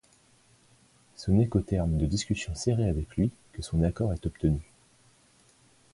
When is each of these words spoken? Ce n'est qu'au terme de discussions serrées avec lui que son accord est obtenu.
Ce 1.15 1.29
n'est 1.29 1.47
qu'au 1.47 1.59
terme 1.61 1.95
de 1.99 2.07
discussions 2.07 2.55
serrées 2.55 2.89
avec 2.89 3.15
lui 3.17 3.29
que 3.53 3.61
son 3.61 3.83
accord 3.83 4.13
est 4.13 4.25
obtenu. 4.25 4.71